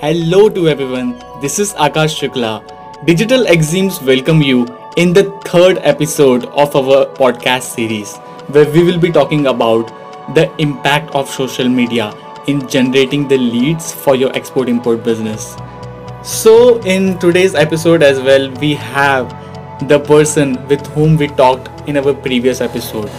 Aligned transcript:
Hello 0.00 0.48
to 0.48 0.68
everyone. 0.68 1.20
This 1.40 1.58
is 1.58 1.74
Akash 1.74 2.12
Shukla. 2.16 2.62
Digital 3.04 3.46
Exemes 3.46 4.00
welcome 4.00 4.40
you 4.40 4.64
in 4.96 5.12
the 5.12 5.24
third 5.44 5.78
episode 5.78 6.44
of 6.64 6.76
our 6.76 7.06
podcast 7.16 7.74
series, 7.74 8.16
where 8.54 8.70
we 8.70 8.84
will 8.84 9.00
be 9.00 9.10
talking 9.10 9.48
about 9.48 9.88
the 10.36 10.48
impact 10.58 11.12
of 11.16 11.28
social 11.28 11.68
media 11.68 12.14
in 12.46 12.68
generating 12.68 13.26
the 13.26 13.38
leads 13.38 13.92
for 13.92 14.14
your 14.14 14.32
export 14.36 14.68
import 14.68 15.02
business. 15.02 15.56
So, 16.22 16.80
in 16.82 17.18
today's 17.18 17.56
episode 17.56 18.04
as 18.04 18.20
well, 18.20 18.48
we 18.60 18.74
have 18.74 19.28
the 19.88 19.98
person 19.98 20.64
with 20.68 20.86
whom 20.98 21.16
we 21.16 21.26
talked 21.26 21.88
in 21.88 21.96
our 21.96 22.14
previous 22.14 22.60
episode. 22.60 23.10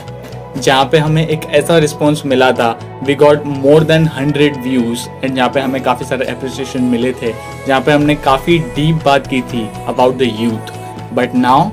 जहाँ 0.58 0.86
पे 0.92 0.98
हमें 0.98 1.26
एक 1.28 1.46
ऐसा 1.52 1.78
response 1.78 2.26
मिला 2.26 2.52
था 2.52 2.70
we 3.04 3.16
got 3.16 3.46
more 3.46 3.84
than 3.84 4.08
hundred 4.08 4.62
views 4.64 5.08
and 5.24 5.36
जहाँ 5.36 5.50
पे 5.50 5.60
हमें 5.60 5.82
काफ़ी 5.84 6.06
सारे 6.06 6.26
अप्रिसिएशन 6.26 6.84
मिले 6.84 7.12
थे, 7.14 7.34
जहाँ 7.68 7.82
पे 7.82 7.92
हमने 7.92 8.16
काफ़ी 8.16 8.58
डीप 8.76 9.04
बात 9.06 9.28
की 9.28 9.42
थी 9.42 9.68
about 9.88 10.18
the 10.18 10.30
youth 10.40 10.74
but 11.14 11.36
now 11.36 11.70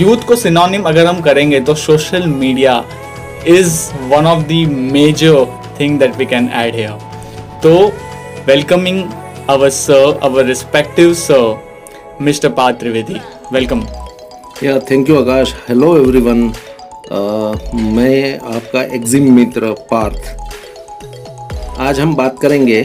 youth 0.00 0.26
को 0.28 0.36
सिनोनिम 0.36 0.82
अगर 0.82 1.06
हम 1.06 1.20
करेंगे 1.20 1.60
तो 1.60 1.74
social 1.76 2.26
media 2.26 2.84
is 3.48 3.80
one 4.10 4.26
of 4.26 4.42
the 4.42 4.66
major 4.92 5.44
thing 5.80 5.98
that 5.98 6.16
we 6.16 6.26
can 6.26 6.48
add 6.54 6.74
here 6.74 6.98
तो 7.62 7.74
welcoming 8.46 9.04
our 9.50 9.70
sir 9.70 10.18
our 10.22 10.44
respective 10.44 11.14
sir 11.16 12.18
mister 12.22 12.48
Parth 12.52 12.72
Trivedi 12.72 13.20
welcome 13.52 13.86
या 14.64 14.78
thank 14.90 15.08
you 15.10 15.20
Akash 15.20 15.54
hello 15.68 15.96
everyone 15.96 16.52
मैं 17.12 18.38
आपका 18.48 18.82
EXIM 18.94 19.32
मित्र 19.34 19.70
पार्थ। 19.90 21.78
आज 21.80 22.00
हम 22.00 22.14
बात 22.16 22.36
करेंगे 22.42 22.84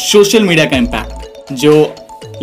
सोशल 0.00 0.42
मीडिया 0.42 0.64
का 0.64 0.76
इम्पैक्ट 0.76 1.52
जो 1.52 1.72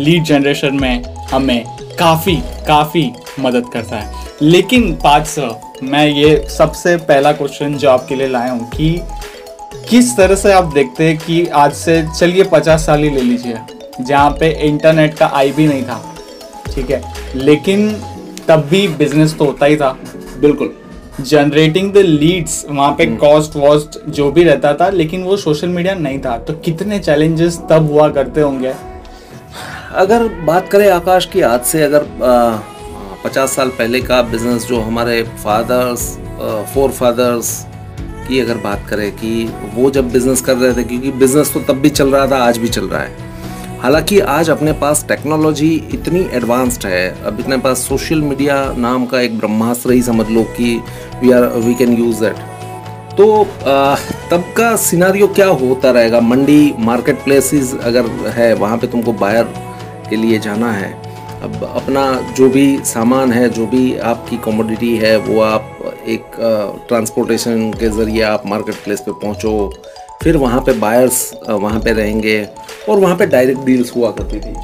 लीड 0.00 0.24
जनरेशन 0.24 0.80
में 0.80 1.04
हमें 1.32 1.64
काफ़ी 1.98 2.36
काफ़ी 2.68 3.10
मदद 3.40 3.68
करता 3.72 3.96
है। 3.96 4.26
लेकिन 4.42 4.94
पाँच 4.94 5.26
सर 5.26 5.60
मैं 5.82 6.06
ये 6.06 6.36
सबसे 6.48 6.96
पहला 6.96 7.32
क्वेश्चन 7.32 7.76
जो 7.76 7.90
आपके 7.90 8.14
लिए 8.14 8.28
लाया 8.28 8.52
हूँ 8.52 8.68
कि 8.70 9.00
किस 9.90 10.16
तरह 10.16 10.34
से 10.34 10.52
आप 10.52 10.72
देखते 10.74 11.08
हैं 11.08 11.16
कि 11.18 11.46
आज 11.46 11.72
से, 11.72 12.02
चलिए 12.18 12.44
पचास 12.44 12.86
साल 12.86 13.02
ही 13.04 13.10
ले 13.10 13.20
लीजिए, 13.20 13.58
जहाँ 14.00 14.30
पे 14.30 14.50
इंटरनेट 14.68 15.14
का 15.14 15.26
आई 15.34 15.52
भी 15.52 15.66
नहीं 15.66 15.82
था, 15.82 16.02
ठीक 16.74 16.90
है? 16.90 17.02
लेकिन 17.34 17.88
तब 18.48 18.66
भी 18.70 18.86
बिज़नेस 18.88 19.36
तो 19.38 19.44
होता 19.44 19.66
ही 19.66 19.76
था। 19.76 19.96
बिल्कुल। 20.40 20.72
जनरेटिंग 21.20 21.92
द 21.92 21.98
लीड्स 21.98 22.64
वहाँ 22.70 22.90
पे 22.98 23.06
कॉस्ट 23.16 23.56
वॉस्ट 23.56 23.98
जो 24.08 24.30
भी 24.32 24.44
रहता 24.44 24.72
था 24.74 24.88
लेकिन 24.90 25.22
वो 25.24 25.36
सोशल 25.36 25.68
मीडिया 25.68 25.94
नहीं 25.94 26.18
था। 26.18 26.36
तो 26.38 26.52
कितने 26.54 26.98
चैलेंजेस 26.98 27.58
तब 27.70 27.90
हुआ 27.90 28.08
करते 28.10 28.40
होंगे? 28.40 28.74
अगर 29.94 30.28
बात 30.44 30.68
करें 30.68 30.88
आकाश 30.90 31.26
की 31.26 31.40
आज 31.42 31.60
से 31.62 31.82
अगर 31.82 32.06
पचास 33.24 33.52
साल 33.56 33.68
पहले 33.68 34.00
का 34.00 34.20
बिज़नेस 34.22 34.66
जो 34.66 34.80
हमारे 34.80 35.22
फादर्स 35.44 36.08
फोर 36.74 36.90
फादर्स 36.90 37.58
की 38.28 38.40
अगर 38.40 38.56
बात 38.60 38.86
करें 38.90 39.10
कि 39.12 39.32
वो 39.74 39.90
जब 39.90 40.10
बिज़नेस 40.12 40.40
कर 40.40 40.56
रहे 40.56 40.72
थे 40.74 40.84
क्योंकि 40.84 41.10
बिज़नेस 41.12 41.52
तो 41.54 41.60
तब 41.60 41.80
भी 41.80 41.90
चल 41.90 42.10
रहा 42.10 42.26
था 42.26 42.44
आज 42.44 42.58
भी 42.58 42.68
चल 42.68 42.88
रहा 42.88 43.00
है। 43.00 43.23
हालाँकि 43.84 44.18
आज 44.20 44.48
अपने 44.50 44.72
पास 44.72 45.04
टेक्नोलॉजी 45.08 45.68
इतनी 45.94 46.20
एडवांस्ड 46.32 46.86
है 46.86 47.24
अब 47.24 47.40
अपने 47.40 47.56
पास 47.56 47.78
सोशल 47.78 48.20
मीडिया 48.20 48.54
नाम 48.78 49.04
का 49.06 49.20
एक 49.20 49.38
ब्रह्मास्त्र 49.38 49.92
ही 49.92 50.02
समझ 50.02 50.26
लो 50.28 50.42
कि 50.42 50.82
we 51.22 51.32
are 51.32 51.42
we 51.56 51.74
can 51.74 51.92
use 51.92 52.20
that 52.20 52.36
तो 53.16 53.26
आ, 53.42 53.96
तब 54.30 54.44
का 54.56 54.76
सिनारियो 54.76 55.26
क्या 55.26 55.46
होता 55.46 55.90
रहेगा? 55.90 56.20
मंडी 56.20 56.74
मार्केट 56.78 57.22
प्लेसेस 57.24 57.74
अगर 57.82 58.06
है 58.30 58.54
वहाँ 58.54 58.78
पे 58.78 58.86
तुमको 58.86 59.12
बायर 59.12 59.44
के 60.10 60.16
लिए 60.16 60.38
जाना 60.38 60.72
है 60.72 60.92
अब 61.42 61.70
अपना 61.74 62.32
जो 62.36 62.48
भी 62.48 62.66
सामान 62.84 63.32
है 63.32 63.48
जो 63.50 63.66
भी 63.66 63.96
आपकी 63.98 64.36
कमोडिटी 64.36 64.96
है 64.96 65.16
वो 65.16 65.40
आप 65.40 65.94
एक 66.08 66.40
ट्रांसपोर्टेशन 66.88 67.70
के 67.72 67.88
ज़रिए 67.88 68.22
आप 68.22 68.46
मार्केट 68.46 68.74
प्लेस 68.74 69.00
पे 69.00 69.12
पहुँचो 69.12 69.72
फिर 70.22 70.36
वहाँ 70.36 70.60
पे 70.60 70.72
बायर्स 70.72 71.34
वहाँ 71.48 71.80
पे 71.80 71.92
रहेंगे। 71.92 72.48
और 72.88 72.98
वहाँ 72.98 73.16
पे 73.16 73.26
डायरेक्ट 73.26 73.60
डील्स 73.62 73.94
हुआ 73.96 74.10
करती 74.10 74.40
थी। 74.40 74.54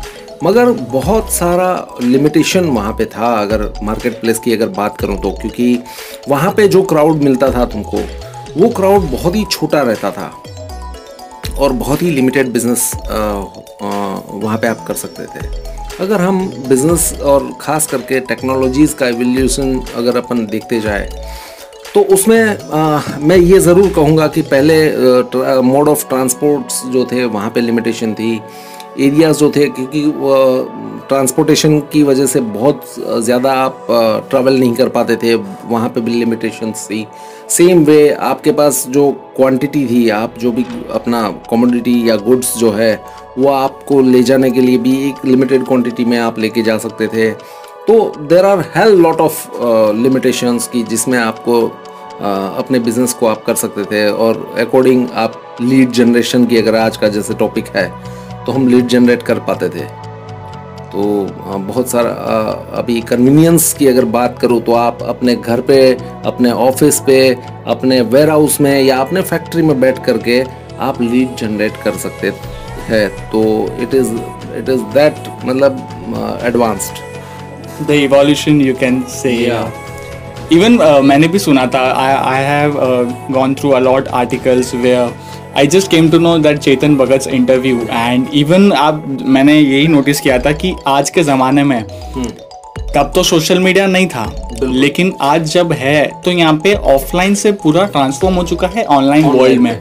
मगर 0.44 0.70
बहुत 0.90 1.30
सारा 1.32 1.98
लिमिटेशन 2.02 2.64
वहाँ 2.66 2.92
पे 2.92 3.04
था, 3.06 3.32
अगर 3.42 3.72
मार्केट 3.82 4.20
प्लेस 4.20 4.38
की 4.38 4.52
अगर 4.52 4.68
बात 4.76 4.96
करूँ 4.98 5.18
तो 5.22 5.30
क्योंकि 5.32 5.78
वहाँ 6.28 6.52
पे 6.52 6.68
जो 6.68 6.82
क्राउड 6.84 7.22
मिलता 7.22 7.50
था 7.52 7.64
तुमको, 7.66 7.98
वो 8.56 8.68
क्राउड 8.70 9.10
बहुत 9.10 9.34
ही 9.36 9.44
छोटा 9.50 9.82
रहता 9.82 10.10
था 10.10 10.32
और 11.58 11.72
बहुत 11.74 12.02
ही 12.02 12.10
लिमिटेड 12.10 12.52
बिज़नेस 12.52 12.90
वहाँ 13.02 14.58
पे 14.58 14.66
आप 14.66 14.84
कर 14.86 14.94
सकते 14.96 15.24
थे। 15.24 15.68
अगर 16.00 16.20
हम 16.20 16.46
बिज़नेस 16.68 17.12
और 17.22 17.50
ख़ास 17.60 17.86
करके 17.86 18.20
टेक्नोलॉजीज़ 18.26 18.94
का 18.94 19.08
एवोल्यूशन 19.08 19.80
अगर 19.96 20.16
अपन 20.16 20.46
देखते 20.46 20.80
जाए 20.80 21.08
तो 21.94 22.00
उसमें 22.14 22.70
आ, 22.70 23.00
मैं 23.20 23.36
ये 23.36 23.58
ज़रूर 23.60 23.88
कहूँगा 23.94 24.26
कि 24.28 24.42
पहले 24.44 25.62
मोड 25.62 25.88
ऑफ़ 25.88 26.08
ट्रांसपोर्ट्स 26.08 26.82
जो 26.86 27.04
थे 27.12 27.24
वहाँ 27.26 27.50
पे 27.50 27.60
लिमिटेशन 27.60 28.12
थी। 28.14 28.40
एरियाज़ 29.00 29.38
जो 29.38 29.50
थे 29.50 29.66
क्योंकि 29.68 30.02
ट्रांसपोर्टेशन 31.08 31.78
की 31.92 32.02
वजह 32.02 32.26
से 32.26 32.40
बहुत 32.40 32.94
ज़्यादा 33.24 33.52
आप 33.54 33.86
ट्रैवल 34.30 34.58
नहीं 34.58 34.74
कर 34.74 34.88
पाते 34.88 35.16
थे। 35.16 35.34
वहाँ 35.34 35.88
पे 35.88 36.00
भी 36.00 36.12
लिमिटेशन 36.12 36.72
थी। 36.72 37.06
सेम 37.48 37.84
वे 37.84 38.10
आपके 38.10 38.52
पास 38.52 38.84
जो 38.90 39.10
क्वांटिटी 39.36 39.86
थी 39.86 40.08
आप 40.14 40.34
जो 40.38 40.52
भी 40.52 40.64
अपना 40.94 41.28
कमोडिटी 41.50 42.08
या 42.08 42.16
गुड्स 42.18 42.56
जो 42.58 42.70
है 42.72 42.94
वो 43.38 43.48
आपको 43.48 44.00
ले 44.02 44.22
जाने 44.22 44.50
के 44.50 44.60
लिए 44.60 44.78
भी 44.78 44.92
एक 45.08 45.24
लिमिटेड 45.24 45.64
क्वांटिटी 45.66 46.04
में 46.04 46.18
आप 46.18 46.38
लेके 46.38 46.62
जा 46.62 46.76
सकते 46.78 47.06
थे। 47.08 47.30
तो 47.90 48.12
there 48.20 48.44
are 48.44 48.60
hell 48.74 48.92
lot 48.94 49.20
of 49.20 49.46
limitations 49.96 50.66
की 50.68 50.82
जिसमें 50.82 51.18
आपको 51.18 51.60
uh, 51.60 52.58
अपने 52.58 52.78
बिज़नेस 52.78 53.12
को 53.12 53.26
आप 53.26 53.42
कर 53.44 53.54
सकते 53.54 53.84
थे 53.84 54.10
और 54.24 54.36
अकॉर्डिंग 54.58 55.08
आप 55.14 55.56
लीड 55.60 55.90
जनरेशन 55.90 56.44
की 56.46 56.56
अगर 56.56 56.74
आज 56.74 56.96
का 56.96 57.08
जैसे 57.08 57.34
टॉपिक 57.34 57.68
है 57.76 57.86
तो 58.46 58.52
हम 58.52 58.68
लीड 58.68 58.86
जनरेट 58.86 59.22
कर 59.22 59.38
पाते 59.40 59.68
थे। 59.68 59.84
तो 60.92 61.26
uh, 61.26 61.58
बहुत 61.66 61.90
सारा 61.90 62.10
uh, 62.10 62.78
अभी 62.78 63.00
कन्वीनियंस 63.00 63.72
की 63.72 63.86
अगर 63.86 64.04
बात 64.04 64.38
करूँ 64.38 64.60
तो 64.60 64.74
आप 64.74 65.02
अपने 65.02 65.36
घर 65.36 65.60
पे 65.60 65.80
अपने 66.26 66.52
ऑफ़िस 66.68 67.00
पे 67.06 67.20
अपने 67.66 68.00
वेयर 68.14 68.30
हाउस 68.30 68.60
में 68.60 68.82
या 68.82 68.98
अपने 68.98 69.22
फैक्ट्री 69.22 69.62
में 69.62 69.80
बैठ 69.80 70.04
करके 70.06 70.42
आप 70.80 71.02
लीड 71.02 71.36
जनरेट 71.36 71.82
कर 71.84 71.96
सकते 72.06 72.32
हैं। 72.88 73.08
तो 73.30 73.44
it 73.82 73.94
is 73.94 74.14
it 74.56 74.68
is 74.68 74.82
that 74.94 75.28
मतलब 75.44 76.40
advanced 76.44 77.08
the 77.86 77.96
evolution 78.04 78.60
you 78.60 78.74
can 78.74 79.00
say 79.06 79.34
Yeah. 79.46 79.70
even 80.52 80.78
uh, 80.80 81.00
मैंने 81.02 81.28
भी 81.28 81.38
सुना 81.38 81.66
था 81.74 81.82
I, 81.96 82.10
I 82.30 82.38
have 82.50 82.76
uh, 82.76 83.04
gone 83.38 83.54
through 83.54 83.76
a 83.78 83.80
lot 83.80 84.08
articles 84.22 84.72
where 84.74 85.10
I 85.54 85.66
just 85.66 85.90
came 85.90 86.10
to 86.10 86.18
know 86.24 86.36
that 86.42 86.58
Chetan 86.64 86.96
Bhagat 86.96 87.26
interview 87.28 87.80
and 87.90 88.26
even 88.34 88.72
आप 88.72 89.04
मैंने 89.36 89.58
यही 89.60 89.86
notice 89.88 90.20
किया 90.20 90.38
था 90.38 90.52
कि 90.52 90.74
आज 90.88 91.10
के 91.10 91.22
ज़माने 91.22 91.64
में 91.64 91.82
तब 92.94 93.10
तो 93.14 93.22
सोशल 93.22 93.58
मीडिया 93.58 93.86
नहीं 93.86 94.06
था 94.08 94.24
लेकिन 94.62 95.12
आज 95.22 95.52
जब 95.52 95.72
है 95.72 96.22
तो 96.24 96.30
यहाँ 96.30 96.54
पे 96.64 96.72
ऑफलाइन 96.94 97.34
से 97.42 97.52
पूरा 97.62 97.84
ट्रांसफॉर्म 97.92 98.34
हो 98.36 98.42
चुका 98.46 98.68
है 98.68 98.84
ऑनलाइन 98.84 99.24
वर्ल्ड 99.24 99.60
में। 99.60 99.80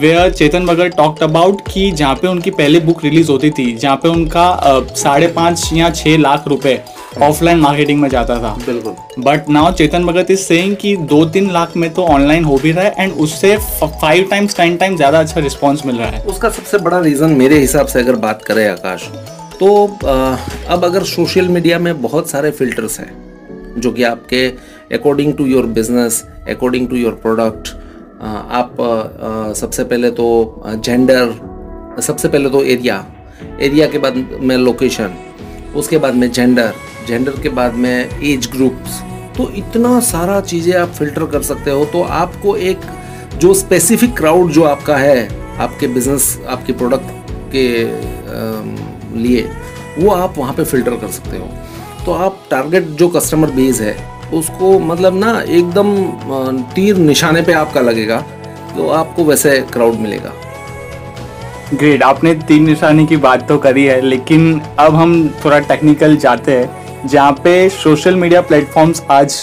Where 0.00 0.30
Chetan 0.32 0.66
Bhagat 0.66 0.94
talked 0.96 1.22
about 1.22 1.60
कि 1.72 1.90
जहाँ 1.90 2.14
पे 2.14 2.28
उनकी 2.28 2.50
पहली 2.50 2.80
बुक 2.80 3.04
रिलीज़ 3.04 3.30
होती 3.30 3.50
थी 3.58 3.72
जहाँ 3.76 3.96
पे 3.96 4.08
उनका 4.08 4.46
साढ़े 4.94 5.26
पाँच 5.36 5.68
या 5.72 5.90
छः 5.90 6.16
लाख 6.18 6.48
रुपए 6.48 6.80
ऑफलाइन 7.22 7.58
मार्केटिंग 7.58 8.00
में 8.00 8.08
जाता 8.08 8.34
था। 8.42 8.56
बिल्कुल। 8.66 9.22
But 9.24 9.48
now 9.50 9.72
Chetan 9.72 10.04
Bhagat 10.06 10.30
is 10.30 10.40
saying 10.40 10.76
कि 10.76 10.96
दो 10.96 11.24
तीन 11.26 11.50
लाख 11.52 11.76
में 11.76 11.92
तो 11.94 12.02
ऑनलाइन 12.06 12.44
हो 12.44 12.56
भी 12.62 12.72
रहा 12.72 12.84
है 12.84 12.94
एंड 12.98 13.12
उससे 13.14 13.56
फाइव 13.56 14.26
टाइम्स 14.30 14.56
टेन 14.56 14.76
टाइम 14.76 14.96
ज़्यादा 14.96 15.20
अच्छा 15.20 15.40
रिस्पॉन्स 15.40 15.84
मिल 15.86 15.96
रहा 15.96 16.08
है। 16.08 16.22
उसका 16.24 16.50
सबसे 16.50 16.78
बड़ा 16.78 17.00
रीज़न 17.00 17.30
मेरे 17.36 17.58
हिसाब 17.58 17.86
से 17.86 18.00
अगर 18.00 18.16
बात 18.18 18.42
करें 18.42 18.66
आकाश 18.68 19.08
तो 19.60 19.86
अब 20.68 20.84
अगर 20.84 21.04
सोशल 21.06 21.48
मीडिया 21.48 21.78
में 21.78 22.00
बहुत 22.02 22.30
सारे 22.30 22.50
फिल्टर्स 22.52 22.98
हैं 23.00 23.10
जो 23.78 23.92
कि 23.92 24.02
आपके 24.04 24.46
according 24.94 25.32
to 25.36 25.46
your 25.46 25.66
business 25.72 26.24
according 26.50 26.88
to 26.88 26.96
your 26.96 27.12
product 27.22 27.68
आप 28.22 28.76
सबसे 29.56 29.84
पहले 29.84 30.10
तो 30.10 30.62
जेंडर 30.66 32.00
सबसे 32.02 32.28
पहले 32.28 32.50
तो 32.50 32.62
एरिया 32.64 33.04
एरिया 33.60 33.86
के 33.86 33.98
बाद 33.98 34.16
में 34.40 34.56
लोकेशन 34.56 35.14
उसके 35.76 35.98
बाद 35.98 36.14
में 36.14 36.30
जेंडर 36.32 36.72
जेंडर 37.06 37.40
के 37.42 37.48
बाद 37.50 37.74
में 37.74 38.20
एज 38.22 38.48
ग्रुप्स 38.52 39.00
तो 39.36 39.50
इतना 39.56 39.98
सारा 40.02 40.40
चीज़ें 40.42 40.74
आप 40.76 40.88
फ़िल्टर 40.90 41.24
कर 41.26 41.42
सकते 41.42 41.70
हो 41.70 41.84
तो 41.84 42.02
आपको 42.02 42.56
एक 42.56 42.80
जो 43.36 43.52
स्पेसिफिक 43.54 44.16
क्राउड 44.16 44.50
जो 44.50 44.64
आपका 44.64 44.96
है, 44.96 45.28
आपके 45.58 45.86
बिज़नेस 45.88 46.38
आपके 46.48 46.72
प्रोडक्ट 46.72 47.30
के 47.54 47.68
लिए, 49.18 49.42
वो 49.98 50.10
आप 50.12 50.38
वहाँ 50.38 50.54
पे 50.54 50.64
फ़िल्टर 50.64 50.96
कर 50.96 51.08
सकते 51.08 51.36
हो। 51.36 51.48
तो 52.04 52.12
आप 52.14 52.42
टारगेट 52.50 52.84
जो 52.98 53.08
कस्टमर 53.08 53.50
बेस 53.52 53.80
है, 53.80 53.96
उसको 54.32 54.78
मतलब 54.80 55.18
ना 55.18 55.40
एकदम 55.40 55.94
तीर 56.74 56.96
निशाने 56.96 57.42
पे 57.42 57.52
आपका 57.54 57.80
लगेगा 57.80 58.20
तो 58.76 58.88
आपको 58.90 59.24
वैसे 59.24 59.58
क्राउड 59.72 59.94
मिलेगा। 59.98 60.32
ग्रेट 61.74 62.02
आपने 62.02 62.34
तीन 62.48 62.66
निशाने 62.66 63.06
की 63.06 63.16
बात 63.18 63.48
तो 63.48 63.58
करी 63.58 63.84
है, 63.84 64.00
लेकिन 64.00 64.60
अब 64.78 64.94
हम 64.94 65.28
थोड़ा 65.44 65.58
टेक्निकल 65.60 66.16
जाते 66.16 66.52
हैं। 66.52 66.87
जहाँ 67.04 67.32
पे 67.44 67.68
सोशल 67.70 68.14
मीडिया 68.16 68.40
प्लेटफॉर्म्स 68.40 69.02
आज 69.10 69.34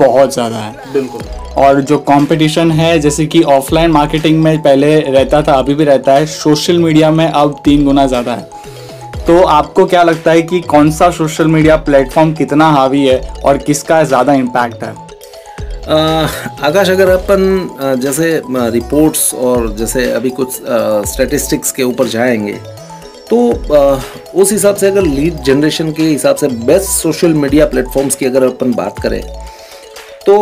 बहुत 0.00 0.32
ज़्यादा 0.34 0.56
है। 0.56 0.92
बिल्कुल। 0.92 1.22
और 1.58 1.80
जो 1.80 1.98
कंपटीशन 2.00 2.70
है 2.70 2.98
जैसे 2.98 3.26
कि 3.26 3.42
ऑफलाइन 3.44 3.90
मार्केटिंग 3.90 4.42
में 4.42 4.62
पहले 4.62 4.98
रहता 5.00 5.42
था 5.42 5.52
अभी 5.54 5.74
भी 5.74 5.84
रहता 5.84 6.12
है 6.12 6.26
सोशल 6.28 6.78
मीडिया 6.78 7.10
में 7.10 7.26
अब 7.26 7.60
तीन 7.64 7.84
गुना 7.84 8.06
ज़्यादा 8.06 8.34
है। 8.34 8.48
तो 9.26 9.42
आपको 9.42 9.84
क्या 9.86 10.02
लगता 10.02 10.30
है 10.30 10.42
कि 10.42 10.60
कौन 10.62 10.90
सा 10.90 11.10
सोशल 11.10 11.46
मीडिया 11.46 11.76
प्लेटफॉर्म 11.78 12.32
कितना 12.34 12.70
हावी 12.70 13.04
है 13.06 13.20
और 13.44 13.58
किसका 13.58 14.02
ज़्यादा 14.04 14.32
इम्पैक्ट 14.34 14.84
है? 14.84 14.94
आकाश 16.62 16.90
अगर 16.90 17.08
अपन 17.08 17.98
जैसे 18.02 18.30
रिपोर्ट्स 18.48 19.32
और 19.34 19.68
जैसे 19.76 20.10
अभी 20.12 20.30
कुछ 20.30 20.58
स्टैटिस्टिक्स 21.12 21.72
के 21.72 21.82
ऊपर 21.82 22.08
जाएँगे 22.08 22.58
तो 23.30 23.48
उस 24.40 24.52
हिसाब 24.52 24.76
से 24.76 24.86
अगर 24.86 25.02
लीड 25.02 25.34
जनरेशन 25.34 25.92
के 25.92 26.02
हिसाब 26.02 26.36
से 26.36 26.48
बेस्ट 26.48 26.88
सोशल 26.88 27.34
मीडिया 27.34 27.66
प्लेटफॉर्म्स 27.66 28.14
की 28.14 28.26
अगर 28.26 28.42
अपन 28.42 28.74
बात 28.74 29.02
करें 29.02 29.22
तो 30.26 30.36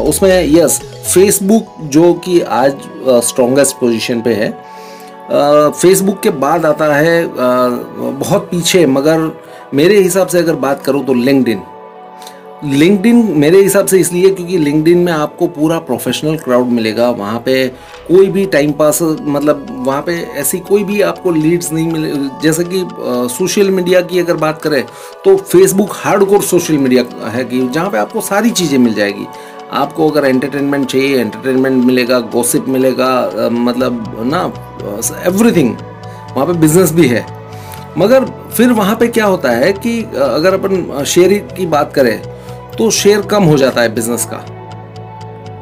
उसमें 0.00 0.44
यस 0.44 0.80
फेसबुक 1.14 1.66
जो 1.82 2.14
कि 2.14 2.40
आज 2.40 2.76
स्ट्रॉन्गेस्ट 3.08 3.76
पोजीशन 3.76 4.20
पे 4.20 4.34
है 4.34 4.50
फेसबुक 5.70 6.22
के 6.22 6.30
बाद 6.30 6.66
आता 6.66 6.94
है 6.94 7.26
बहुत 7.26 8.48
पीछे, 8.50 8.86
मगर 8.86 9.40
मेरे 9.74 10.00
हिसाब 10.00 10.28
से 10.28 10.38
अगर 10.38 10.54
बात 10.54 10.84
करूँ 10.84 11.04
तो 11.06 11.14
लिंकड 11.14 11.75
लिंकडिन 12.64 13.16
मेरे 13.36 13.60
हिसाब 13.62 13.86
से 13.86 13.98
इसलिए, 14.00 14.28
क्योंकि 14.30 14.58
लिंकडिन 14.58 14.98
में 14.98 15.12
आपको 15.12 15.46
पूरा 15.48 15.78
प्रोफेशनल 15.78 16.36
क्राउड 16.36 16.66
मिलेगा। 16.66 17.08
वहाँ 17.10 17.38
पे 17.46 17.66
कोई 18.08 18.26
भी 18.26 18.44
टाइम 18.46 18.72
पास 18.72 18.98
मतलब 19.02 19.66
वहाँ 19.86 20.02
पे 20.02 20.12
ऐसी 20.40 20.58
कोई 20.60 20.84
भी 20.84 21.00
आपको 21.02 21.30
लीड्स 21.30 21.72
नहीं 21.72 21.92
मिले। 21.92 22.12
जैसे 22.42 22.64
कि 22.64 22.84
सोशल 23.34 23.70
मीडिया 23.70 24.00
की 24.02 24.18
अगर 24.18 24.36
बात 24.36 24.62
करें 24.62 24.82
तो 25.24 25.36
फेसबुक 25.36 25.92
हार्डकोर 25.94 26.42
सोशल 26.42 26.78
मीडिया 26.78 27.28
है 27.30 27.44
कि 27.44 27.60
जहाँ 27.68 27.90
पे 27.90 27.98
आपको 27.98 28.20
सारी 28.22 28.50
चीज़ें 28.50 28.78
मिल 28.78 28.94
जाएगी। 28.94 29.26
आपको 29.72 30.08
अगर 30.10 30.24
एंटरटेनमेंट 30.26 30.86
चाहिए 30.86 31.18
एंटरटेनमेंट 31.18 31.84
मिलेगा 31.84 32.20
गॉसिप 32.32 32.68
मिलेगा 32.68 33.50
मतलब 33.52 34.14
ना 34.24 34.42
एवरीथिंग 35.26 35.74
वहाँ 35.74 36.46
पे 36.46 36.52
बिज़नेस 36.60 36.92
भी 36.92 37.06
है। 37.08 37.24
मगर 37.98 38.24
फिर 38.56 38.72
वहाँ 38.72 38.96
पे 38.96 39.08
क्या 39.08 39.24
होता 39.26 39.50
है 39.50 39.72
कि 39.74 40.00
अगर 40.14 40.54
अपन 40.54 41.04
शेयर 41.06 41.32
की 41.56 41.66
बात 41.66 41.92
करें 41.94 42.35
तो 42.78 42.90
शेयर 42.92 43.20
कम 43.22 43.44
हो 43.44 43.56
जाता 43.58 43.80
है 43.80 43.94
बिज़नेस 43.94 44.24
का। 44.24 44.36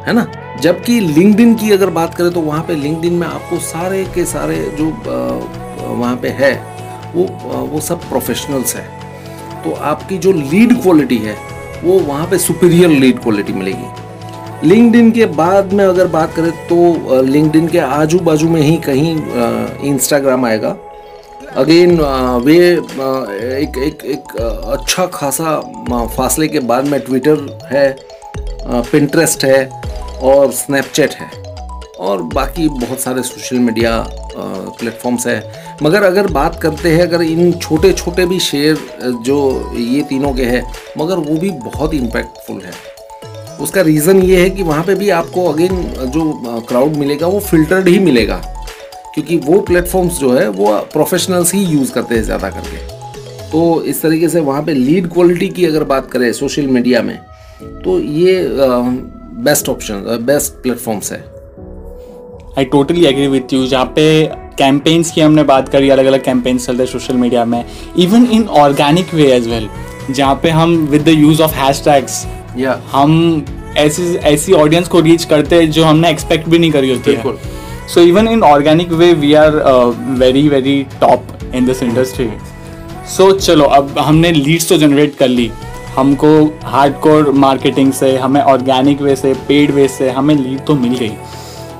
है 0.06 0.12
ना? 0.12 0.26
जबकि 0.60 0.98
लिंकडिन 1.00 1.54
की 1.54 1.70
अगर 1.72 1.90
बात 1.90 2.14
करें 2.14 2.30
तो 2.32 2.40
वहाँ 2.40 2.62
पे 2.62 2.74
लिंकडिन 2.74 3.12
में 3.12 3.26
आपको 3.26 3.58
सारे 3.60 4.04
के 4.04 4.24
सारे 4.24 4.56
जो 4.78 4.86
वहाँ 5.88 6.16
पे 6.16 6.28
है, 6.30 6.52
वो 7.14 7.24
वो 7.66 7.80
सब 7.80 8.08
प्रोफेशनल्स 8.08 8.76
है। 8.76 8.86
तो 9.64 9.72
आपकी 9.82 10.18
जो 10.18 10.32
लीड 10.32 10.80
क्वालिटी 10.82 11.18
है, 11.18 11.36
वो 11.84 11.98
वहाँ 12.00 12.26
पे 12.26 12.38
सुपीरियर 12.38 12.90
लीड 12.90 13.18
क्वालिटी 13.18 13.52
मिलेगी। 13.52 14.68
लिंकडिन 14.68 15.10
के 15.10 15.26
बाद 15.34 15.72
में 15.72 15.84
अगर 15.84 16.06
बात 16.08 16.34
करें 16.34 16.50
तो 16.68 17.22
लिंकडिन 17.22 17.66
के 17.68 17.78
आजू 17.78 18.18
बाजू 18.20 18.48
में 18.48 18.60
ही 18.60 18.76
कहीं 18.86 19.16
इंस्टाग्राम 19.84 20.44
आएगा। 20.44 20.76
अगेन 21.56 22.00
वे 22.44 22.56
एक 22.56 23.76
एक 23.78 24.04
एक 24.04 24.36
अच्छा 24.36 25.06
खासा 25.06 26.06
फासले 26.16 26.48
के 26.48 26.60
बाद 26.60 26.86
में 26.86 26.98
ट्विटर 27.00 27.68
है 27.72 27.96
पिंट्रेस्ट 28.82 29.44
है, 29.44 29.64
और 30.22 30.50
स्नैपचैट 30.52 31.12
है, 31.12 31.28
और 31.98 32.22
बाकी 32.34 32.68
बहुत 32.70 33.00
सारे 33.00 33.22
सोशल 33.22 33.58
मीडिया 33.58 33.92
प्लेटफॉर्म्स 34.36 35.26
है। 35.26 35.42
मगर 35.82 36.02
अगर 36.02 36.26
बात 36.32 36.60
करते 36.62 36.92
हैं, 36.92 37.02
अगर 37.02 37.22
इन 37.22 37.52
छोटे 37.52 37.92
छोटे 37.92 38.26
भी 38.26 38.38
शेयर 38.40 38.78
जो 39.24 39.38
ये 39.76 40.02
तीनों 40.02 40.32
के 40.34 40.44
हैं, 40.44 40.62
मगर 40.98 41.16
वो 41.18 41.36
भी 41.36 41.50
बहुत 41.50 41.94
इम्पैक्टफुल 41.94 42.60
है। 42.64 42.72
उसका 43.60 43.80
रीज़न 43.82 44.22
ये 44.22 44.40
है 44.40 44.50
कि 44.50 44.62
वहाँ 44.62 44.84
पे 44.84 44.94
भी 44.94 45.10
आपको 45.12 45.46
अगेन 45.52 45.82
जो 46.08 46.60
क्राउड 46.68 46.96
मिलेगा, 46.96 47.26
वो 47.26 47.40
फिल्टर्ड 47.40 47.88
ही 47.88 47.98
मिलेगा। 48.00 48.40
क्योंकि 49.14 49.36
वो 49.38 49.60
प्लेटफॉर्म्स 49.62 50.18
जो 50.18 50.32
है 50.32 50.48
वो 50.50 50.72
प्रोफेशनल्स 50.92 51.54
ही 51.54 51.64
यूज़ 51.64 51.92
करते 51.92 52.14
हैं 52.14 52.22
ज़्यादा 52.22 52.48
करके। 52.50 52.76
तो 53.50 53.82
इस 53.82 54.02
तरीके 54.02 54.28
से 54.28 54.40
वहाँ 54.40 54.62
पे 54.62 54.74
लीड 54.74 55.12
क्वालिटी 55.12 55.48
की 55.48 55.66
अगर 55.66 55.84
बात 55.84 56.10
करें 56.10 56.32
सोशल 56.32 56.66
मीडिया 56.68 57.02
में 57.02 57.16
तो 57.84 57.98
ये 58.00 58.48
बेस्ट 59.44 59.68
ऑप्शन 59.68 60.02
बेस्ट 60.26 60.52
प्लेटफॉर्म्स 60.62 61.12
है। 61.12 61.18
I 62.58 62.64
totally 62.64 63.04
agree 63.06 63.26
with 63.28 63.52
you 63.52 63.66
जहाँ 63.66 63.84
पे 63.96 64.04
कैंपेन्स 64.58 65.10
की 65.10 65.20
हमने 65.20 65.42
बात 65.44 65.68
करी 65.68 65.88
अलग 65.90 66.06
अलग 66.06 66.24
कैंपेन्स 66.24 66.66
चलते 66.66 66.82
हैं 66.82 66.90
सोशल 66.90 67.16
मीडिया 67.16 67.44
में 67.44 67.64
even 67.98 68.26
in 68.32 68.46
organic 68.58 69.14
way 69.14 69.32
as 69.32 69.48
well 69.48 69.68
जहाँ 70.10 70.34
पे 70.42 70.50
हम 70.50 70.76
with 70.90 71.04
the 71.04 71.18
use 71.18 71.42
of 71.42 71.54
hashtags 71.84 72.24
हम 72.92 73.44
ऐसी 73.78 74.14
ऐसी 74.16 74.52
ऑडियंस 74.54 74.88
को 74.88 75.00
रीच 75.00 75.24
करते 75.24 75.56
हैं 75.56 75.70
जो 75.70 75.84
हमने 75.84 76.10
एक्सपेक्ट 76.10 76.48
भी 76.48 76.58
नहीं 76.58 76.70
करी 76.72 76.90
होती 76.90 77.14
है। 77.14 77.53
So 77.86 78.00
even 78.00 78.28
in 78.28 78.42
organic 78.42 78.90
way 78.90 79.12
we 79.14 79.34
are 79.36 79.60
uh, 79.62 79.90
very 80.22 80.48
very 80.48 80.76
top 81.00 81.20
in 81.52 81.66
this 81.66 81.82
industry. 81.82 82.30
So 83.16 83.32
चलो 83.32 83.64
अब 83.78 83.98
हमने 83.98 84.32
लीड्स 84.32 84.68
तो 84.68 84.76
जनरेट 84.78 85.16
कर 85.16 85.28
ली। 85.28 85.50
हमको 85.96 86.30
हार्डकोर 86.64 87.30
मार्केटिंग 87.32 87.92
से 87.92 88.16
हमें 88.18 88.40
ऑर्गेनिक 88.40 89.02
वे 89.02 89.16
से 89.16 89.32
पेड 89.48 89.70
वे 89.70 89.86
से 89.88 90.10
हमें 90.10 90.34
लीड 90.34 90.64
तो 90.66 90.74
मिल 90.74 90.94
गई। 90.98 91.12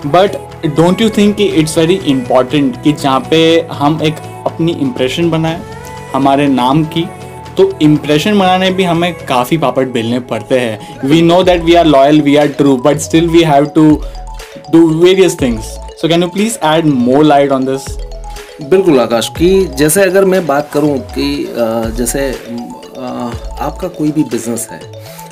बट 0.07 0.37
डोंट 0.77 1.01
यू 1.01 1.09
थिंक 1.17 1.35
कि 1.37 1.45
इट्स 1.61 1.77
वेरी 1.79 1.95
इंपॉर्टेंट 2.13 2.83
कि 2.83 2.93
जहाँ 2.93 3.21
पे 3.31 3.41
हम 3.73 4.01
एक 4.05 4.17
अपनी 4.47 4.73
इम्प्रेशन 4.73 5.31
बनाए 5.31 5.61
हमारे 6.15 6.47
नाम 6.49 6.85
की 6.95 7.05
तो 7.57 7.71
इम्प्रेशन 7.83 8.39
बनाने 8.39 8.71
भी 8.71 8.85
हमें 8.85 9.13
काफ़ी 9.27 9.59
पापड़ 9.59 9.85
बेलने 9.89 10.21
पड़ते 10.31 10.59
हैं। 10.61 11.09
We 11.09 11.21
know 11.23 11.43
that 11.43 11.63
we 11.65 11.75
are 11.75 11.87
loyal 11.87 12.21
we 12.23 12.37
are 12.37 12.49
true 12.59 12.77
but 12.85 12.99
still 13.01 13.29
we 13.29 13.43
have 13.43 13.67
to 13.75 13.85
do 14.73 14.87
various 15.03 15.41
things 15.41 15.77
so 16.05 16.09
can 16.09 16.23
you 16.23 16.29
please 16.29 16.57
add 16.65 16.87
more 16.87 17.25
light 17.25 17.53
on 17.53 17.65
this 17.67 17.85
बिल्कुल 18.71 18.99
आकाश 19.01 19.29
कि, 19.37 19.49
जैसे 19.79 20.03
अगर 20.03 20.25
मैं 20.25 20.47
बात 20.47 20.69
करूँ 20.73 20.99
कि 21.13 21.29
जैसे 21.99 22.29
आपका 23.61 23.89
कोई 23.89 24.11
भी 24.13 24.25
बिज़नेस 24.25 24.67
है। 24.71 24.81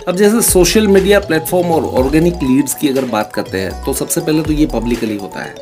अब 0.09 0.17
जैसे 0.17 0.41
सोशल 0.43 0.87
मीडिया 0.89 1.21
प्लेटफॉर्म 1.21 1.73
और 1.73 1.85
ऑर्गेनिक 2.03 2.43
लीड्स 2.43 2.75
की 2.75 2.89
अगर 2.89 3.05
बात 3.11 3.33
करते 3.35 3.61
हैं 3.61 3.85
तो 3.85 3.95
सबसे 3.95 4.21
पहले 4.21 4.43
तो 4.43 4.53
ये 4.53 4.67
पब्लिकली 4.69 5.17
होता 5.17 5.43
है। 5.43 5.55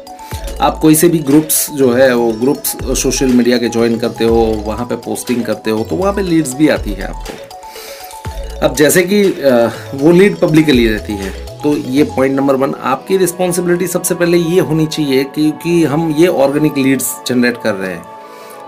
आप 0.60 0.78
कोई 0.78 0.94
से 0.94 1.08
भी 1.08 1.18
ग्रुप्स 1.24 1.70
जो 1.72 1.92
है, 1.92 2.14
वो 2.14 2.32
ग्रुप्स 2.34 2.76
सोशल 3.02 3.32
मीडिया 3.32 3.58
के 3.58 3.69
ज्वाइन 3.69 3.98
करते 3.98 4.24
हो, 4.24 4.40
वहाँ 4.67 4.86
पे 4.86 4.96
पोस्टिंग 5.05 5.44
करते 5.44 5.70
हो 5.70 5.84
तो 5.84 5.96
वहाँ 5.96 6.12
पे 6.12 6.22
लीड्स 6.22 6.55
भी 6.55 6.69
आती 6.79 6.93
है 6.93 7.08
आपको। 7.08 8.67
अब 8.67 8.74
जैसे 8.76 9.02
कि 9.12 9.22
वो 9.96 10.12
लीड 10.12 10.40
पब्लिकली 10.40 10.88
रहती 10.88 11.12
है। 11.14 11.48
तो 11.62 11.76
ये 11.76 12.05
पॉइंट 12.17 12.34
नंबर 12.36 12.55
वन 12.56 12.74
आपकी 12.90 13.17
रिस्पॉन्सिबिलिटी 13.17 13.86
सबसे 13.86 14.14
पहले 14.14 14.38
ये 14.38 14.60
होनी 14.60 14.86
चाहिए 14.86 15.24
क्योंकि 15.24 15.82
हम 15.84 16.10
ये 16.19 16.26
ऑर्गेनिक 16.26 16.79
लीड्स 16.79 17.14
जनरेट 17.26 17.56
कर 17.62 17.74
रहे 17.74 17.93
हैं। 17.93 18.05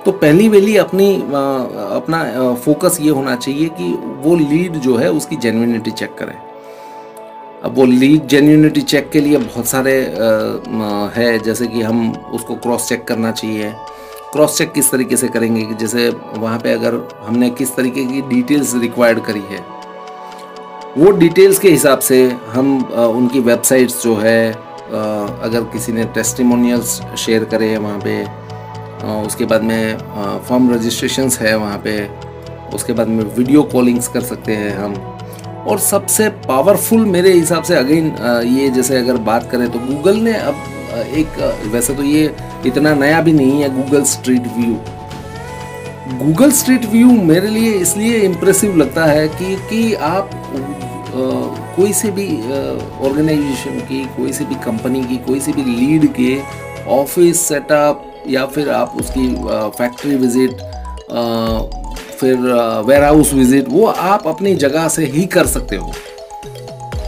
तो 0.04 0.12
पहली 0.12 0.49
वेली 0.49 0.76
अपनी 0.76 1.14
अपना 1.14 2.54
फोकस 2.64 2.99
ये 3.00 3.11
होना 3.11 3.37
चाहिए 3.37 3.68
कि 3.78 3.92
वो 4.22 4.37
लीड 4.37 4.76
जो 4.78 4.96
है 4.96 5.11
उसकी 5.11 5.37
जेन्यूनिटी 5.37 5.90
चेक 5.92 6.14
करें। 6.14 6.34
अब 7.64 7.75
वो 7.76 7.84
लीड 7.87 8.26
जेन्यूनिटी 8.26 8.80
चेक 8.82 9.11
के 9.11 9.20
लिए 9.20 9.38
बहुत 9.38 9.66
सारे 9.66 9.92
है, 11.16 11.38
जैसे 11.38 11.66
कि 11.66 11.82
हम 11.82 12.11
उसको 12.34 12.54
क्रॉस 12.56 12.88
चेक 12.88 13.04
करना 13.04 13.30
चाहिए। 13.32 13.72
क्रॉस 14.32 14.58
चेक 14.58 14.72
किस 14.72 14.90
तरीके 14.90 15.16
से 15.16 15.28
करेंगे 15.28 15.62
कि 15.62 15.75
जैसे 15.75 16.08
वहाँ 16.08 16.58
पे 16.58 16.72
अगर 16.72 17.00
हमने 17.26 17.50
किस 17.52 17.75
तरीके 17.76 18.04
की 18.04 18.20
डिटेल्स 18.28 18.75
रिक्वायर्ड 18.75 19.25
करी 19.25 19.42
है। 19.50 19.64
वो 20.99 21.11
डिटेल्स 21.11 21.58
के 21.58 21.68
हिसाब 21.70 21.99
से 21.99 22.16
हम 22.52 22.76
उनकी 23.16 23.40
वेबसाइट्स 23.40 24.02
जो 24.02 24.14
है 24.16 24.52
अगर 24.52 25.64
किसी 25.72 25.92
ने 25.92 26.04
टेस्टिमोनियल्स 26.04 27.00
शेयर 27.18 27.44
करे 27.44 27.68
हैं 27.68 27.78
वहाँ 27.78 28.00
पे 28.04 28.25
उसके 29.26 29.44
बाद 29.44 29.62
में 29.62 29.99
फॉर्म 30.49 30.70
रजिस्ट्रेशंस 30.75 31.38
है 31.40 31.56
वहाँ 31.56 31.78
पे, 31.87 31.94
उसके 32.75 32.92
बाद 32.92 33.08
में 33.08 33.25
वीडियो 33.37 33.62
कॉलिंग्स 33.62 34.08
कर 34.08 34.20
सकते 34.20 34.56
हैं 34.56 34.76
हम। 34.76 34.94
और 35.68 35.78
सबसे 35.78 36.28
पावरफुल 36.49 37.04
मेरे 37.06 37.32
हिसाब 37.32 37.62
से 37.62 37.75
अगेन 37.75 38.14
ये 38.49 38.68
जैसे 38.70 38.99
अगर 38.99 39.16
बात 39.22 39.50
करें 39.50 39.70
तो 39.70 39.78
गूगल 39.78 40.16
ने 40.16 40.34
अब 40.34 40.54
एक 41.16 41.40
वैसे 41.72 41.94
तो 41.94 42.02
ये 42.02 42.34
इतना 42.66 42.94
नया 42.94 43.20
भी 43.20 43.32
नहीं 43.32 43.62
है 43.62 43.75
Google 43.76 44.02
street 44.04 44.46
view 44.56 44.76
Google 46.11 46.50
street 46.50 46.85
view 46.92 47.11
मेरे 47.23 47.49
लिए 47.49 47.73
इसलिए 47.73 48.18
इम्प्रेसिव 48.18 48.76
लगता 48.76 49.04
है 49.04 49.26
कि 49.28 49.54
कि 49.71 49.94
आप 49.94 50.30
आ, 50.32 51.14
कोई 51.76 51.92
से 51.92 52.11
भी 52.11 52.26
ऑर्गेनाइजेशन 53.06 53.78
की 53.88 54.04
कोई 54.16 54.32
से 54.32 54.44
भी 54.44 54.54
कंपनी 54.64 55.02
की 55.04 55.16
कोई 55.26 55.40
से 55.40 55.52
भी 55.52 55.64
लीड 55.64 56.06
के 56.14 56.38
ऑफ़िस 56.92 57.40
सेटअप 57.49 58.04
या 58.28 58.44
फिर 58.47 58.71
आप 58.71 58.97
उसकी 59.00 59.28
फैक्ट्री 59.78 60.16
विज़िट 60.16 60.62
फिर 62.21 62.37
वेयर 62.87 63.04
हाउस 63.04 63.32
विज़िट 63.35 63.68
वो 63.68 63.87
आप 63.87 64.26
अपनी 64.28 64.54
जगह 64.54 64.88
से 64.88 65.04
ही 65.06 65.25
कर 65.26 65.47
सकते 65.47 65.76
हो। 65.76 65.92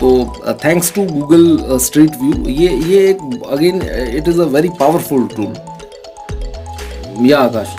तो 0.00 0.54
thanks 0.64 0.92
to 0.94 1.04
Google 1.04 1.78
street 1.78 2.16
view 2.22 2.48
ये 2.48 2.68
ये 2.92 3.08
एक 3.08 3.18
again 3.50 3.82
it 4.16 4.28
is 4.28 4.40
a 4.40 4.44
very 4.54 4.68
powerful 4.80 5.28
tool 5.36 5.52
या 7.28 7.38
Akash. 7.38 7.76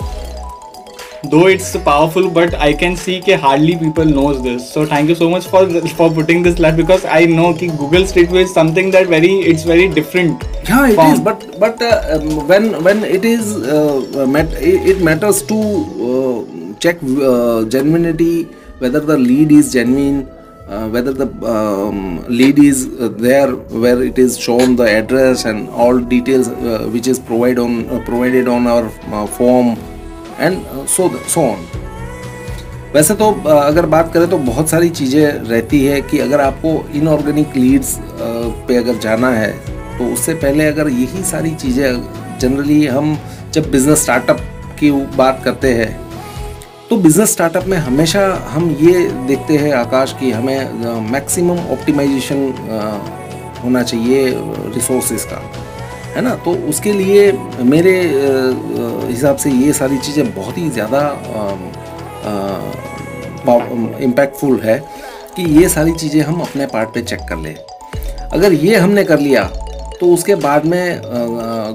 Though 1.30 1.46
it's 1.46 1.76
powerful 1.88 2.28
but 2.30 2.54
i 2.54 2.72
can 2.72 2.96
see 2.96 3.20
that 3.20 3.40
hardly 3.40 3.76
people 3.76 4.04
knows 4.04 4.42
this. 4.42 4.72
So 4.72 4.84
thank 4.86 5.08
you 5.08 5.14
so 5.14 5.28
much 5.30 5.46
for 5.46 5.62
for 6.00 6.10
putting 6.18 6.42
this 6.42 6.58
live 6.58 6.76
because 6.76 7.04
i 7.04 7.24
know 7.24 7.52
that 7.52 7.76
google 7.78 8.06
street 8.06 8.30
view 8.30 8.40
is 8.40 8.52
something 8.52 8.90
that 8.90 9.06
very 9.06 9.32
it's 9.52 9.64
very 9.64 9.88
different 9.88 10.44
yeah 10.68 10.86
it 10.88 10.98
is 11.12 11.20
but 11.20 11.44
but 11.58 11.82
uh, 11.82 12.16
um, 12.16 12.46
when 12.48 12.82
when 12.84 13.04
it 13.04 13.24
is 13.24 13.56
uh, 13.56 14.26
mat- 14.26 14.56
it 14.60 15.02
matters 15.02 15.42
to 15.42 15.58
uh, 16.10 16.38
check 16.80 16.96
uh, 17.02 17.58
genuinity 17.76 18.52
whether 18.78 19.00
the 19.00 19.18
lead 19.18 19.52
is 19.52 19.72
genuine 19.72 20.26
uh, 20.68 20.88
whether 20.88 21.12
the 21.12 21.28
um, 21.46 22.24
lead 22.28 22.58
is 22.58 22.88
uh, 23.00 23.08
there 23.08 23.52
where 23.84 24.02
it 24.02 24.18
is 24.18 24.38
shown 24.38 24.76
the 24.76 24.88
address 25.00 25.44
and 25.44 25.68
all 25.70 26.00
details 26.00 26.48
uh, 26.48 26.88
which 26.92 27.06
is 27.06 27.18
provided 27.18 27.58
on 27.58 27.88
uh, 27.88 28.02
provided 28.04 28.48
on 28.48 28.66
our 28.66 28.86
uh, 29.12 29.26
form 29.26 29.76
and 30.40 30.86
so 30.86 31.08
so 31.28 31.40
on 31.40 31.66
वैसे 32.94 33.14
तो 33.14 33.30
uh, 33.32 33.46
अगर 33.46 33.86
बात 33.86 34.12
करें 34.12 34.30
तो 34.30 34.38
बहुत 34.38 34.68
सारी 34.70 34.88
चीज़ें 34.88 35.26
रहती 35.26 35.84
है 35.84 36.00
कि 36.02 36.18
अगर 36.18 36.40
आपको 36.40 36.88
इनऑर्गेनिक 36.94 37.56
लीड्स 37.56 37.94
uh, 37.96 38.68
पे 38.68 38.76
अगर 38.76 38.98
जाना 38.98 39.30
है 39.30 39.50
तो 39.98 40.12
उससे 40.12 40.34
पहले 40.34 40.66
अगर 40.66 40.88
यही 40.88 41.22
सारी 41.24 41.54
चीज़ें 41.54 42.38
जनरली 42.38 42.86
हम 42.86 43.18
जब 43.52 43.70
बिज़नेस 43.70 44.02
स्टार्टअप 44.02 44.40
की 44.80 44.90
बात 44.90 45.40
करते 45.44 45.72
हैं 45.74 46.06
तो 46.90 46.96
बिज़नेस 46.96 47.32
स्टार्टअप 47.32 47.64
में 47.64 47.78
हमेशा 47.78 48.48
हम 48.50 48.70
ये 48.80 49.08
देखते 49.08 49.56
हैं 49.56 49.72
आकाश 49.72 50.16
कि 50.20 50.30
हमें 50.30 51.10
मैक्सिमम 51.12 51.56
uh, 51.56 51.70
ऑप्टिमाइजेशन 51.70 52.52
होना 53.64 53.82
चाहिए 53.82 54.34
रिसोर्सेज 54.74 55.24
का। 55.24 55.65
है 56.16 56.22
ना? 56.22 56.34
तो 56.44 56.50
उसके 56.68 56.92
लिए 56.92 57.32
मेरे 57.64 57.92
हिसाब 59.08 59.36
से 59.36 59.50
ये 59.50 59.72
सारी 59.72 59.98
चीज़ें 59.98 60.34
बहुत 60.34 60.58
ही 60.58 60.68
ज़्यादा 60.70 61.00
इम्पैक्टफुल 64.02 64.58
है 64.60 64.78
कि 65.36 65.42
ये 65.58 65.68
सारी 65.68 65.92
चीज़ें 65.94 66.20
हम 66.22 66.40
अपने 66.40 66.66
पार्ट 66.66 66.88
पे 66.94 67.02
चेक 67.02 67.20
कर 67.28 67.36
लें। 67.38 67.54
अगर 68.32 68.52
ये 68.54 68.76
हमने 68.76 69.04
कर 69.04 69.18
लिया 69.20 69.44
तो 70.00 70.12
उसके 70.14 70.34
बाद 70.36 70.64
में 70.66 71.00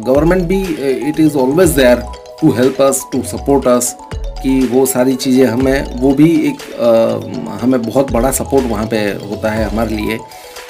गवर्नमेंट 0.06 0.44
भी 0.48 0.62
it 1.10 1.20
is 1.20 1.38
always 1.38 1.70
there 1.76 2.04
to 2.42 2.52
help 2.54 2.82
us 2.82 3.04
to 3.12 3.22
support 3.28 3.68
us 3.68 3.96
कि 4.44 4.60
वो 4.68 4.86
सारी 4.86 5.16
चीज़ें 5.16 5.46
हमें 5.46 6.00
वो 6.02 6.14
भी 6.14 6.30
एक 6.50 6.62
आ, 6.82 7.58
हमें 7.62 7.82
बहुत 7.82 8.12
बड़ा 8.12 8.32
सपोर्ट 8.32 8.66
वहाँ 8.68 8.86
पे 8.88 9.00
होता 9.30 9.52
है 9.52 9.70
हमारे 9.70 9.96
लिए। 9.96 10.18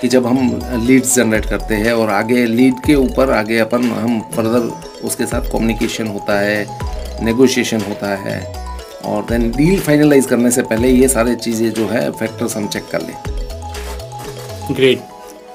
कि 0.01 0.07
जब 0.07 0.25
हम 0.25 0.59
लीड्स 0.85 1.15
जनरेट 1.15 1.45
करते 1.45 1.75
हैं 1.75 1.91
और 1.93 2.09
आगे 2.09 2.45
लीड 2.45 2.79
के 2.85 2.95
ऊपर 2.95 3.31
आगे 3.31 3.57
अपन 3.59 3.83
हम 3.91 4.19
फर्दर 4.35 5.05
उसके 5.07 5.25
साथ 5.25 5.51
कम्युनिकेशन 5.51 6.07
होता 6.07 6.39
है 6.39 7.23
नेगोशिएशन 7.25 7.81
होता 7.81 8.15
है 8.17 8.39
और 9.05 9.23
देन 9.23 9.49
डील 9.51 9.79
फाइनलाइज 9.79 10.25
करने 10.25 10.51
से 10.51 10.61
पहले 10.63 10.89
ये 10.89 11.07
सारे 11.07 11.35
चीज़ें 11.35 11.69
जो 11.71 11.87
है 11.87 12.09
फैक्टर्स 12.11 12.57
हम 12.57 12.67
चेक 12.67 12.87
कर 12.91 13.01
लें। 13.01 13.15
ग्रेट 14.75 14.99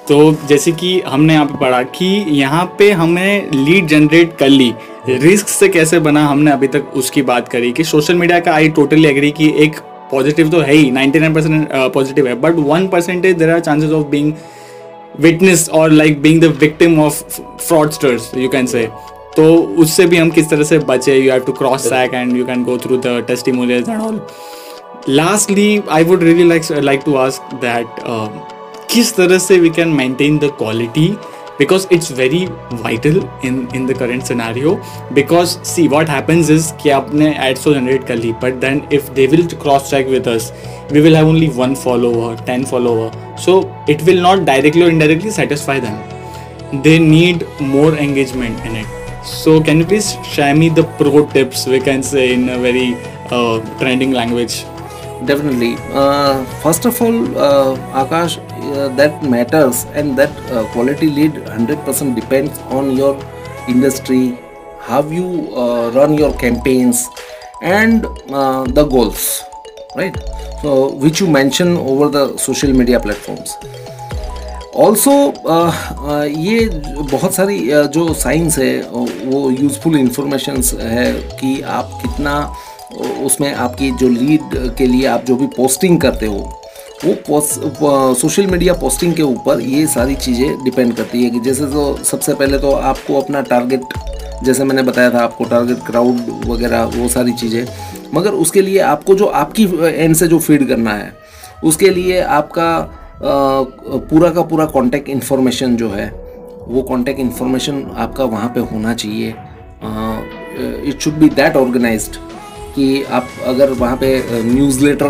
तो 0.09 0.17
जैसे 0.49 0.73
कि 0.73 1.01
हमने 1.07 1.33
यहाँ 1.35 1.47
पे 1.47 1.59
पढ़ा 1.59 1.83
कि 1.83 2.07
यहाँ 2.31 2.65
पे 2.79 2.91
हमें 2.93 3.51
लीड 3.51 3.87
जनरेट 3.89 4.37
कर 4.39 4.49
ली। 4.49 4.73
रिस्क 5.09 5.49
से 5.49 5.69
कैसे 5.69 5.99
बना 5.99 6.25
हमने 6.27 6.51
अभी 6.51 6.69
तक 6.69 6.93
उसकी 6.97 7.23
बात 7.23 7.49
करी 7.49 7.73
कि 7.73 7.85
सोशल 7.85 8.15
मीडिया 8.15 8.41
का 8.41 8.53
आई 8.53 8.69
टोटली 8.69 9.07
एग्री 9.09 9.31
कि 9.31 9.53
एक 9.65 9.81
पॉजिटिव 10.11 10.51
तो 10.51 10.61
है 10.61 10.73
ही 10.73 10.91
99 10.93 11.35
परसेंट 11.35 11.69
पॉजिटिव 11.95 12.27
है. 12.27 12.35
But 12.41 12.55
one 12.69 12.87
percentage 12.89 13.37
there 13.37 13.51
are 13.51 13.61
chances 13.61 13.91
of 13.91 14.07
being 14.09 14.33
witness 15.21 15.69
और 15.73 15.91
like 15.91 16.21
being 16.23 16.41
the 16.43 16.55
victim 16.61 16.99
of 17.01 17.23
fraudsters 17.41 18.31
you 18.37 18.49
can 18.49 18.67
say 18.67 18.89
तो 19.37 19.55
उससे 19.79 20.07
भी 20.07 20.17
हम 20.17 20.31
किस 20.31 20.49
तरह 20.51 20.65
से 20.65 20.79
बचे? 20.81 21.15
You 21.15 21.31
have 21.33 21.41
to 21.47 21.53
cross 21.53 21.87
track 21.89 22.15
and 22.15 22.37
you 22.37 22.45
can 22.47 22.63
go 22.65 22.77
through 22.79 22.97
the 22.97 23.25
testimonials 23.29 23.89
and 23.89 24.01
all 24.01 24.21
lastly 25.09 25.81
I 25.91 26.05
would 26.05 26.23
really 26.23 26.49
like 26.49 26.71
like 26.83 27.01
to 27.05 27.15
ask 27.17 27.55
that 27.65 28.01
किस 28.91 29.15
तरह 29.17 29.39
से 29.39 29.59
we 29.61 29.71
can 29.71 29.89
maintain 29.95 30.39
the 30.39 30.51
quality 30.59 31.09
because 31.58 31.88
it's 31.96 32.10
very 32.10 32.46
vital 32.84 33.18
in 33.48 33.58
in 33.80 33.86
the 33.90 33.96
current 34.02 34.26
scenario 34.30 34.76
because 35.18 35.58
see 35.72 35.88
what 35.96 36.14
happens 36.14 36.50
is 36.56 36.72
कि 36.84 36.90
आपने 37.00 37.34
ads 37.48 37.64
तो 37.64 37.74
generate 37.74 38.08
कर 38.08 38.16
ली 38.16 38.34
but 38.46 38.62
then 38.64 38.82
if 39.00 39.12
they 39.20 39.28
will 39.34 39.44
cross 39.66 39.92
check 39.92 40.10
with 40.16 40.32
us 40.36 40.48
we 40.96 41.04
will 41.08 41.20
have 41.20 41.34
only 41.34 41.50
one 41.60 41.76
follower 41.84 42.32
10 42.50 42.66
follower 42.72 43.12
so 43.46 43.60
it 43.96 44.02
will 44.10 44.24
not 44.30 44.44
directly 44.50 44.88
or 44.88 44.90
indirectly 44.96 45.36
satisfy 45.38 45.78
them 45.86 46.82
they 46.88 46.98
need 47.00 47.48
more 47.76 47.94
engagement 48.08 48.66
in 48.66 48.82
it 48.84 48.98
so 49.24 49.62
can 49.70 49.84
you 49.84 49.86
please 49.86 50.12
share 50.34 50.56
me 50.56 50.70
the 50.82 50.84
pro 51.00 51.26
tips 51.38 51.66
we 51.68 51.80
can 51.80 52.04
say 52.12 52.34
in 52.34 52.50
a 52.50 52.60
very 52.68 52.88
uh, 53.30 53.60
trending 53.80 54.12
language 54.12 54.64
definitely 55.26 55.76
uh, 55.94 56.44
first 56.66 56.86
of 56.86 57.02
all 57.02 57.18
uh, 57.38 57.76
akash 58.04 58.40
uh, 58.63 58.89
that 58.97 59.23
matters 59.23 59.85
and 59.95 60.17
that 60.17 60.31
uh, 60.51 60.65
quality 60.73 61.09
lead 61.09 61.33
100% 61.33 62.15
depends 62.15 62.59
on 62.71 62.97
your 62.97 63.15
industry 63.69 64.39
how 64.81 65.03
you 65.09 65.55
uh, 65.55 65.91
run 65.95 66.15
your 66.15 66.33
campaigns 66.35 67.09
and 67.63 68.07
uh, 68.31 68.65
the 68.65 68.85
goals 68.85 69.43
right 69.97 70.17
so 70.63 70.93
which 70.95 71.21
you 71.21 71.27
mention 71.27 71.77
over 71.77 72.09
the 72.09 72.37
social 72.39 72.73
media 72.73 73.01
platforms 73.01 73.57
also 74.85 75.13
ये 76.29 76.59
बहुत 77.11 77.35
सारी 77.35 77.59
जो 77.95 78.13
science 78.15 78.59
है 78.59 78.73
वो 78.91 79.39
useful 79.51 79.97
informations 79.99 80.73
है 80.81 81.13
कि 81.41 81.61
आप 81.77 81.99
कितना 82.03 82.35
उसमें 83.27 83.53
आपकी 83.53 83.91
जो 84.01 84.09
लीड 84.09 84.57
के 84.79 84.87
लिए 84.87 85.07
आप 85.15 85.25
जो 85.27 85.37
भी 85.37 85.47
पोस्टिंग 85.57 86.01
करते 86.01 86.27
हो 86.27 86.39
वो 87.05 88.15
सोशल 88.15 88.47
मीडिया 88.47 88.75
पोस्टिंग 88.75 89.15
के 89.15 89.23
ऊपर 89.23 89.61
ये 89.61 89.87
सारी 89.87 90.15
चीज़ें 90.17 90.65
डिपेंड 90.65 90.95
करती 90.97 91.23
है 91.25 91.31
कि 91.31 91.41
जैसे 91.41 91.67
तो 91.73 91.83
सबसे 92.05 92.35
पहले 92.35 92.59
तो 92.59 92.71
आपको 92.73 93.21
अपना 93.21 93.41
टारगेट 93.43 93.81
जैसे 94.45 94.65
मैंने 94.65 94.83
बताया 94.83 95.11
था 95.11 95.19
आपको 95.21 95.45
टारगेट 95.45 95.79
क्राउड 95.87 96.17
वगैरह, 96.47 96.83
वो 96.87 97.09
सारी 97.09 97.33
चीज़ें। 97.33 97.67
मगर 98.15 98.31
उसके 98.37 98.63
लिए 98.63 98.79
आपको 98.81 99.15
जो 99.15 99.27
आपकी 99.35 99.65
एंड 99.85 100.15
से 100.15 100.27
जो 100.29 100.39
फ़ीड 100.39 100.67
करना 100.69 100.93
है, 100.93 101.13
उसके 101.65 101.91
लिए 101.91 102.21
आपका 102.21 102.69
पूरा 104.11 104.31
का 104.31 104.43
पूरा 104.43 104.65
कॉन्टैक्ट 104.67 105.09
इन्फॉर्मेशन 105.09 105.77
जो 105.77 105.89
है, 105.91 106.09
वो 106.69 106.83
कॉन्टैक्ट 106.83 107.21
इन्फॉर्मेशन 107.21 107.83
आपका 107.97 108.25
वहाँ 108.27 108.49
पे 108.55 108.61
होना 108.73 108.95
चाहिए। 108.95 109.35
It 110.89 111.01
should 111.01 111.15
be 111.15 111.29
that 111.31 111.57
organised 111.57 112.17
कि 112.75 113.03
आप 113.05 113.29
अगर 113.47 113.71
वहाँ 113.75 113.97
पे 113.97 114.43
न्यूज़लेटर 114.45 115.09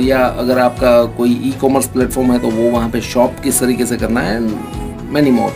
या 0.00 0.18
अगर 0.38 0.58
आपका 0.58 1.04
कोई 1.16 1.30
ई 1.44 1.52
कॉमर्स 1.60 1.86
प्लेटफॉर्म 1.86 2.32
है 2.32 2.38
तो 2.38 2.50
वो 2.50 2.70
वहाँ 2.70 2.88
पे 2.90 3.00
शॉप 3.00 3.40
किस 3.44 3.60
तरीके 3.60 3.86
से 3.86 3.96
करना 3.96 4.20
है 4.20 4.38
मैनी 5.12 5.30
मोर 5.30 5.52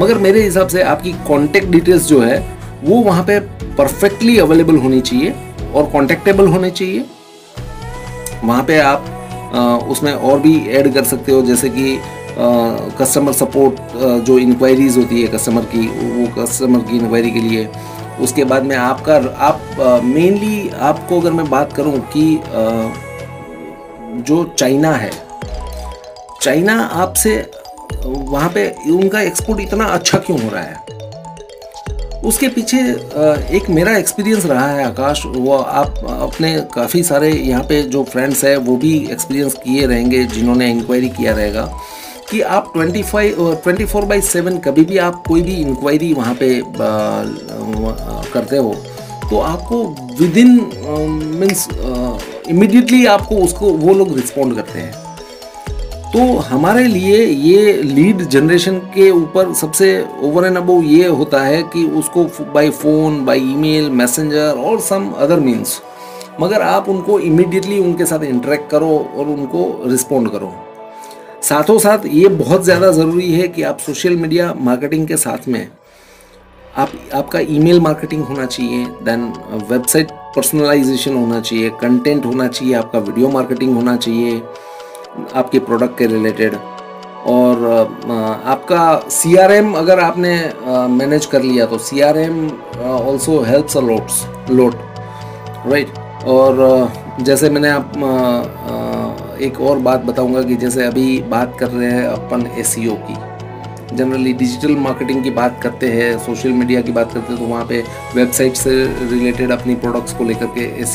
मगर 0.00 0.18
मेरे 0.18 0.42
हिसाब 0.42 0.68
से 0.68 0.82
आपकी 0.82 1.12
कॉन्टेक्ट 1.28 1.68
डिटेल्स 1.68 2.06
जो 2.06 2.20
है 2.20 2.38
वो 2.84 3.00
वहाँ 3.02 3.22
पे 3.24 3.38
परफेक्टली 3.76 4.36
अवेलेबल 4.38 4.76
होनी 4.76 5.00
चाहिए 5.00 5.34
और 5.74 5.86
कॉन्टेक्टेबल 5.92 6.46
होने 6.48 6.70
चाहिए। 6.70 7.04
वहाँ 8.44 8.62
पे 8.64 8.78
आप 8.78 9.04
आ, 9.54 9.76
उसमें 9.88 10.12
और 10.12 10.38
भी 10.40 10.56
ऐड 10.68 10.92
कर 10.94 11.04
सकते 11.04 11.32
हो 11.32 11.42
जैसे 11.42 11.68
कि 11.68 11.98
कस्टमर 12.98 13.32
सपोर्ट 13.32 14.24
जो 14.26 14.38
इंक्वायरीज 14.38 14.96
होती 14.98 15.22
है 15.22 15.28
कस्टमर 15.28 15.62
की 15.74 15.86
वो 15.88 16.26
कस्टमर 16.34 16.80
की 16.80 16.96
इंक्वायरी 16.96 17.30
के 17.30 17.40
लिए। 17.40 17.68
उसके 18.22 18.44
बाद 18.44 18.64
में 18.64 18.76
आपका 18.76 19.16
आप 19.46 20.02
मेनली 20.04 20.68
आपको 20.68 21.20
अगर 21.20 21.32
मैं 21.32 21.48
बात 21.50 21.72
करूँ 21.72 21.98
कि 22.14 22.24
जो 24.20 24.44
चाइना 24.58 24.92
है, 24.92 25.10
चाइना 26.42 26.80
आपसे 26.82 27.34
वहाँ 28.04 28.48
पे 28.54 28.68
उनका 28.90 29.20
एक्सपोर्ट 29.22 29.60
इतना 29.60 29.84
अच्छा 29.86 30.18
क्यों 30.18 30.40
हो 30.40 30.48
रहा 30.50 30.62
है? 30.62 30.86
उसके 32.24 32.48
पीछे 32.48 32.78
एक 33.56 33.68
मेरा 33.70 33.96
एक्सपीरियंस 33.96 34.46
रहा 34.46 34.68
है 34.68 34.84
आकाश, 34.84 35.22
वो 35.26 35.56
आप 35.56 35.98
अपने 36.22 36.54
काफ़ी 36.74 37.02
सारे 37.02 37.30
यहाँ 37.30 37.62
पे 37.64 37.82
जो 37.84 38.02
फ्रेंड्स 38.04 38.44
हैं, 38.44 38.56
वो 38.56 38.76
भी 38.76 38.96
एक्सपीरियंस 39.12 39.54
किए 39.54 39.86
रहेंगे, 39.86 40.24
जिन्होंने 40.26 40.70
इंक्वायरी 40.70 41.08
किया 41.10 41.34
रहेगा, 41.34 41.70
कि 42.30 42.40
आप 42.42 42.72
25 42.76 43.34
ट्वेंटी 43.62 43.84
फोर 43.84 44.04
बाई 44.04 44.20
सेवन 44.22 44.58
कभी 44.58 44.84
भी 44.84 44.98
आप 44.98 45.22
कोई 45.28 45.42
भी 45.42 45.54
इंक्वायरी 45.56 46.12
वहाँ 46.14 46.34
पे 46.40 46.48
करते 48.32 48.56
हो 48.56 48.74
तो 49.30 49.38
आपको 49.38 49.84
विद 50.20 50.36
इन 50.38 50.50
मीन्स 51.40 51.68
इमिडिएटली 52.50 53.04
आपको 53.06 53.36
उसको, 53.36 53.66
वो 53.66 53.94
लोग 53.94 54.14
रिस्पॉन्ड 54.16 54.54
करते 54.56 54.78
हैं। 54.78 55.06
तो 56.12 56.20
हमारे 56.40 56.86
लिए 56.86 57.24
ये 57.24 57.72
लीड 57.74 58.22
जनरेशन 58.24 58.78
के 58.94 59.10
ऊपर 59.10 59.52
सबसे 59.54 59.88
ओवर 60.22 60.46
एंड 60.46 60.56
अबव 60.56 60.82
ये 60.84 61.06
होता 61.08 61.42
है 61.42 61.62
कि 61.72 61.84
उसको 61.98 62.24
by 62.54 62.70
phone 62.72 63.24
by 63.24 63.38
email 63.40 63.90
messenger 63.92 64.58
और 64.58 64.80
सम 64.80 65.10
अदर 65.18 65.40
मीन्स 65.40 65.80
मगर 66.40 66.62
आप 66.62 66.88
उनको 66.88 67.18
इमिडिएटली 67.20 67.78
उनके 67.78 68.04
साथ 68.06 68.24
इंटरेक्ट 68.24 68.70
करो 68.70 68.88
और 69.16 69.26
उनको 69.28 69.64
रिस्पॉन्ड 69.86 70.30
करो। 70.30 70.52
साथों 71.42 71.78
साथ 71.78 72.06
ये 72.06 72.28
बहुत 72.28 72.64
ज़्यादा 72.64 72.90
ज़रूरी 72.92 73.32
है 73.32 73.48
कि 73.48 73.62
आप 73.62 73.78
सोशल 73.78 74.16
मीडिया 74.16 74.52
मार्केटिंग 74.60 75.06
के 75.08 75.16
साथ 75.16 75.48
में 75.48 75.66
आप, 76.76 76.90
आपका 77.14 77.38
ईमेल 77.40 77.80
मार्केटिंग 77.80 78.22
होना 78.22 78.46
चाहिए 78.46 78.84
देन 79.04 79.32
वेबसाइट 79.70 80.08
पर्सनलाइजेशन 80.36 81.14
होना 81.14 81.40
चाहिए 81.40 81.70
कंटेंट 81.80 82.24
होना 82.24 82.46
चाहिए, 82.48 82.74
आपका 82.74 82.98
वीडियो 83.00 83.28
मार्केटिंग 83.28 83.74
होना 83.76 83.96
चाहिए, 83.96 84.42
आपके 85.34 85.58
प्रोडक्ट 85.58 85.98
के 85.98 86.06
रिलेटेड 86.06 86.54
और 87.26 87.64
आपका 88.46 89.08
सीआरएम 89.10 89.72
अगर 89.74 90.00
आपने 90.00 90.34
मैनेज 90.90 91.26
कर 91.26 91.42
लिया 91.42 91.66
तो 91.66 91.78
C 91.78 92.00
R 92.00 92.18
M 92.18 92.46
also 92.82 93.40
helps 93.42 93.76
a 93.76 93.80
lots 93.80 94.24
lot 94.50 94.74
right 95.66 95.98
और 96.26 96.92
जैसे 97.20 97.50
मैंने 97.50 97.68
आप 97.68 97.92
एक 99.42 99.60
और 99.60 99.78
बात 99.80 100.04
बताऊँगा 100.04 100.42
कि 100.42 100.54
जैसे 100.56 100.84
अभी 100.84 101.20
बात 101.30 101.56
कर 101.60 101.68
रहे 101.68 101.90
हैं 101.90 102.04
अपन 102.04 102.46
एस 102.58 102.74
की। 102.78 103.16
जनरली 103.98 104.32
डिजिटल 104.34 104.76
मार्केटिंग 104.78 105.22
की 105.24 105.30
बात 105.32 105.60
करते 105.62 105.88
हैं 105.90 106.18
सोशल 106.18 106.52
मीडिया 106.54 106.80
की 106.80 106.92
बात 106.92 107.12
करते 107.12 107.32
हैं 107.32 107.38
तो 107.38 107.46
वहाँ 107.46 107.64
पे 107.66 107.82
वेबसाइट 108.14 108.56
से 108.56 108.74
रिलेटेड 109.10 109.52
अपनी 109.52 109.74
प्रोडक्ट्स 109.76 110.12
को 110.14 110.24
लेकर 110.24 110.46
के 110.58 110.64
एस 110.82 110.94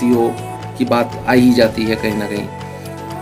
की 0.77 0.85
बात 0.85 1.23
आ 1.27 1.33
ही 1.33 1.53
जाती 1.53 1.83
है 1.83 1.95
कहीं 1.95 2.17
ना 2.17 2.27
कहीं। 2.27 2.45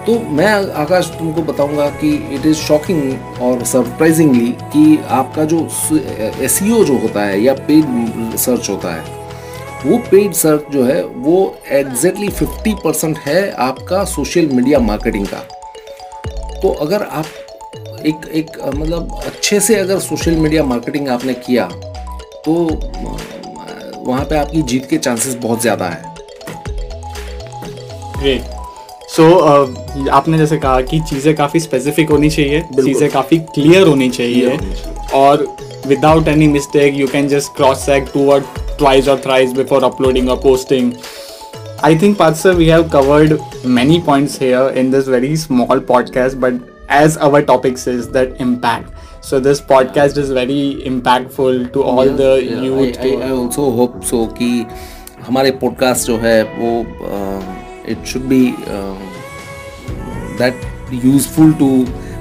तो 0.05 0.17
मैं 0.31 0.51
आकाश 0.81 1.09
तुमको 1.17 1.41
बताऊँगा 1.43 1.87
कि 1.95 2.09
इट 2.35 2.45
इज़ 2.45 2.57
शॉकिंग 2.57 3.41
और 3.41 3.63
सरप्राइजिंगली 3.65 4.47
कि 4.67 4.97
आपका 5.11 5.43
जो 5.45 5.59
एस 6.41 6.59
जो 6.63 6.97
होता 6.97 7.23
है 7.23 7.41
या 7.41 7.53
पेड 7.67 8.35
सर्च 8.37 8.69
होता 8.69 8.93
है, 8.93 9.03
वो 9.85 9.97
पेड 10.11 10.31
सर्च 10.33 10.71
जो 10.73 10.83
है, 10.83 11.03
वो 11.03 11.57
एग्जैक्टली 11.71 12.29
फिफ्टी 12.29 12.73
परसेंट 12.83 13.17
है 13.17 13.49
आपका 13.59 14.03
सोशल 14.07 14.49
मीडिया 14.53 14.79
मार्केटिंग 14.81 15.27
का। 15.27 15.43
तो 16.61 16.69
अगर 16.81 17.03
आप 17.03 17.25
एक 18.05 18.27
एक 18.35 18.57
मतलब 18.65 19.19
अच्छे 19.25 19.59
से 19.59 19.75
अगर 19.75 19.99
सोशल 19.99 20.35
मीडिया 20.35 20.63
मार्केटिंग 20.63 21.07
आपने 21.09 21.33
किया 21.45 21.67
तो 22.45 22.53
वहाँ 24.05 24.25
पे 24.25 24.37
आपकी 24.37 24.61
जीत 24.71 24.85
के 24.89 24.97
चांसेस 24.97 25.35
बहुत 25.41 25.61
ज़्यादा 25.61 25.85
है। 25.85 26.03
ग्रेट 28.19 28.43
सो 29.15 29.27
आपने 30.09 30.37
जैसे 30.37 30.57
कहा 30.57 30.81
कि 30.81 30.99
चीज़ें 31.09 31.35
काफ़ी 31.35 31.59
स्पेसिफिक 31.59 32.09
होनी 32.09 32.29
चाहिए 32.29 32.61
चीज़ें 32.75 33.09
काफ़ी 33.11 33.37
क्लियर 33.55 33.87
होनी 33.87 34.09
चाहिए 34.09 34.57
और 35.13 35.45
without 35.87 36.27
any 36.27 36.47
mistake 36.47 36.95
you 36.95 37.07
can 37.07 37.27
just 37.27 37.55
cross 37.55 37.85
check 37.85 38.11
two 38.13 38.29
और 38.31 38.45
ट्वाइस 38.77 39.07
और 39.07 39.21
थ्राइस 39.25 39.53
बिफोर 39.53 39.83
अपलोडिंग 39.83 40.29
और 40.29 40.37
posting 40.43 40.93
I 41.83 41.89
think, 42.01 42.19
sir, 42.39 42.51
we 42.57 42.65
have 42.67 42.91
covered 42.91 43.31
many 43.75 43.95
points 43.99 44.33
here 44.37 44.65
in 44.81 44.91
this 44.91 45.07
very 45.07 45.35
small 45.35 45.79
podcast, 45.87 46.39
but 46.39 46.59
as 46.90 47.16
our 47.26 47.42
topic 47.42 47.78
says, 47.78 48.08
that 48.16 48.40
impact. 48.40 48.92
So 49.20 49.40
this 49.40 49.60
podcast 49.70 50.18
is 50.22 50.28
very 50.30 50.58
impactful 50.90 51.72
to 51.72 51.82
all 51.92 52.10
the 52.20 52.28
youth. 52.42 52.98
I 52.98 53.10
to- 53.10 53.22
also 53.30 53.70
hope 53.78 54.00
so 54.10 54.24
कि 54.38 54.50
हमारे 55.26 55.50
podcast 55.62 56.06
जो 56.06 56.16
है 56.26 56.42
वो 56.58 56.70
it 57.92 58.04
should 58.06 58.22
be 58.32 58.42
that 60.38 60.60
useful 61.04 61.52
to 61.62 61.70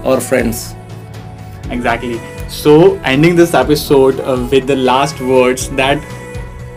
our 0.05 0.19
friends 0.29 0.65
Exactly. 1.75 2.17
So, 2.55 2.71
ending 3.11 3.35
this 3.37 3.53
episode 3.59 4.19
uh, 4.31 4.33
with 4.49 4.67
the 4.67 4.75
last 4.87 5.21
words 5.29 5.63
that 5.79 6.03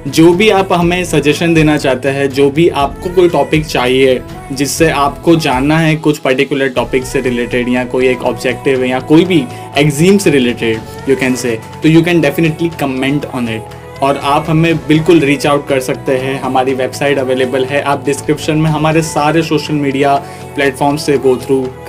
जो 0.07 0.31
भी 0.33 0.49
आप 0.49 0.71
हमें 0.73 1.03
suggestion 1.05 1.53
देना 1.53 1.75
चाहते 1.77 2.09
हैं, 2.09 2.27
जो 2.29 2.49
भी 2.49 2.67
आपको 2.69 3.09
कोई 3.09 3.29
टॉपिक 3.29 3.65
चाहिए, 3.65 4.21
जिससे 4.51 4.89
आपको 4.91 5.35
जानना 5.35 5.77
है 5.79 5.95
कुछ 5.95 6.17
पर्टिकुलर 6.17 6.69
टॉपिक 6.69 7.05
से 7.05 7.21
रिलेटेड 7.21 7.69
या 7.69 7.83
कोई 7.85 8.07
एक 8.07 8.23
ऑब्जेक्टिव 8.23 8.83
या 8.83 8.99
कोई 8.99 9.25
भी 9.25 9.43
एग्जीम 9.77 10.17
से 10.17 10.29
रिलेटेड 10.29 11.09
यू 11.09 11.15
कैन 11.15 11.35
से 11.35 11.57
तो 11.83 11.89
you 11.89 12.01
can 12.03 12.21
definitely 12.21 12.69
comment 12.79 13.25
on 13.25 13.49
it 13.49 14.01
और 14.03 14.17
आप 14.17 14.45
हमें 14.49 14.75
बिल्कुल 14.87 15.19
रीच 15.19 15.45
आउट 15.47 15.67
कर 15.67 15.79
सकते 15.79 16.17
हैं। 16.17 16.39
हमारी 16.41 16.73
वेबसाइट 16.73 17.17
अवेलेबल 17.17 17.65
है। 17.65 17.81
आप 17.81 18.03
डिस्क्रिप्शन 18.05 18.57
में 18.57 18.69
हमारे 18.69 19.01
सारे 19.01 19.41
सोशल 19.43 19.73
मीडिया 19.73 20.15
प्लेटफॉर्म 20.55 20.97
से 20.97 21.17
गो 21.17 21.35
थ्रू 21.37 21.61